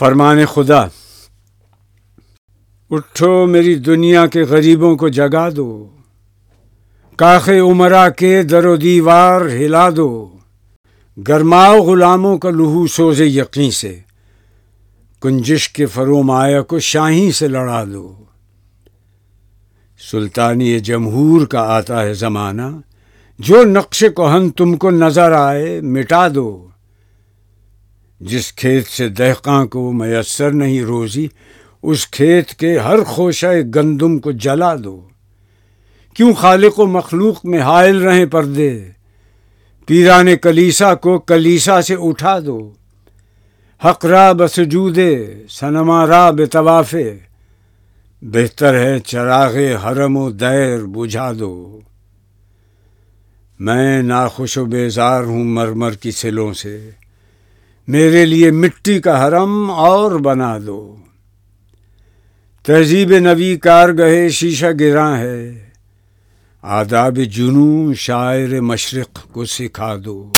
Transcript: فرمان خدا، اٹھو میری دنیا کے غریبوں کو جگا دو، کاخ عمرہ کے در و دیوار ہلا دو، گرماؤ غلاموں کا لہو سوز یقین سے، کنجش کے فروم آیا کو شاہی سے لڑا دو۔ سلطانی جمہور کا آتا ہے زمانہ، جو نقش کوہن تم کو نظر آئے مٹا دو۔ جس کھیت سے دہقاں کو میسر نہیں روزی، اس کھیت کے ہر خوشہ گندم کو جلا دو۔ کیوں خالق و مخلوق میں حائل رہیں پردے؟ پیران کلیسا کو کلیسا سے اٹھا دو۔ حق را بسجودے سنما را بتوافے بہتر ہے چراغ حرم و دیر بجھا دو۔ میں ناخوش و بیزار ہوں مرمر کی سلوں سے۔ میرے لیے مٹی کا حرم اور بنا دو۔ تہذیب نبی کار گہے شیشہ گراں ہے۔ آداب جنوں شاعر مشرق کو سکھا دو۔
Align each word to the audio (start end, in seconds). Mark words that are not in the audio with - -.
فرمان 0.00 0.38
خدا، 0.44 0.80
اٹھو 2.90 3.46
میری 3.46 3.74
دنیا 3.74 4.26
کے 4.26 4.42
غریبوں 4.42 4.96
کو 4.96 5.08
جگا 5.08 5.48
دو، 5.56 5.88
کاخ 7.18 7.48
عمرہ 7.48 8.08
کے 8.10 8.42
در 8.42 8.66
و 8.66 8.76
دیوار 8.76 9.40
ہلا 9.40 9.88
دو، 9.90 10.36
گرماؤ 11.28 11.80
غلاموں 11.80 12.38
کا 12.38 12.50
لہو 12.50 12.86
سوز 12.86 13.20
یقین 13.20 13.70
سے، 13.70 13.98
کنجش 15.22 15.68
کے 15.68 15.86
فروم 15.86 16.30
آیا 16.30 16.62
کو 16.62 16.78
شاہی 16.78 17.30
سے 17.32 17.48
لڑا 17.48 17.84
دو۔ 17.84 18.12
سلطانی 20.00 20.78
جمہور 20.80 21.46
کا 21.46 21.60
آتا 21.60 22.02
ہے 22.02 22.14
زمانہ، 22.14 22.70
جو 23.38 23.64
نقش 23.64 24.04
کوہن 24.14 24.50
تم 24.50 24.76
کو 24.76 24.90
نظر 24.90 25.32
آئے 25.32 25.80
مٹا 25.80 26.26
دو۔ 26.28 26.69
جس 28.20 28.52
کھیت 28.52 28.86
سے 28.86 29.08
دہقاں 29.08 29.66
کو 29.66 29.92
میسر 29.92 30.50
نہیں 30.50 30.82
روزی، 30.82 31.28
اس 31.82 32.06
کھیت 32.06 32.50
کے 32.50 32.78
ہر 32.78 33.04
خوشہ 33.04 33.46
گندم 33.74 34.18
کو 34.18 34.30
جلا 34.30 34.74
دو۔ 34.84 35.08
کیوں 36.14 36.32
خالق 36.32 36.80
و 36.80 36.86
مخلوق 36.86 37.44
میں 37.44 37.58
حائل 37.58 37.96
رہیں 37.96 38.26
پردے؟ 38.26 38.84
پیران 39.86 40.36
کلیسا 40.42 40.94
کو 40.94 41.18
کلیسا 41.18 41.82
سے 41.82 41.96
اٹھا 41.98 42.38
دو۔ 42.46 42.72
حق 43.84 44.06
را 44.06 44.32
بسجودے 44.32 45.42
سنما 45.50 46.06
را 46.06 46.30
بتوافے 46.30 47.18
بہتر 48.22 48.74
ہے 48.74 48.98
چراغ 48.98 49.56
حرم 49.56 50.16
و 50.16 50.30
دیر 50.30 50.84
بجھا 50.84 51.32
دو۔ 51.38 51.80
میں 53.60 54.02
ناخوش 54.02 54.58
و 54.58 54.64
بیزار 54.64 55.24
ہوں 55.24 55.44
مرمر 55.44 55.92
کی 55.92 56.10
سلوں 56.10 56.52
سے۔ 56.52 56.90
میرے 57.90 58.24
لیے 58.24 58.50
مٹی 58.50 59.00
کا 59.00 59.28
حرم 59.28 59.70
اور 59.70 60.12
بنا 60.12 60.58
دو۔ 60.66 60.96
تہذیب 62.62 63.10
نبی 63.10 63.56
کار 63.56 63.88
گہے 63.88 64.28
شیشہ 64.28 64.66
گراں 64.80 65.18
ہے۔ 65.18 65.68
آداب 66.62 67.16
جنوں 67.16 67.94
شاعر 67.94 68.60
مشرق 68.60 69.32
کو 69.32 69.44
سکھا 69.44 69.96
دو۔ 70.04 70.28